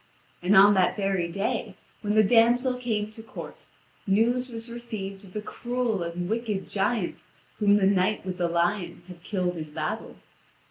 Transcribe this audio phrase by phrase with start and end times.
[0.41, 3.67] And on that very day, when the damsel came to court,
[4.07, 7.23] news was received of the cruel and wicked giant
[7.59, 10.15] whom the knight with the lion had killed in battle.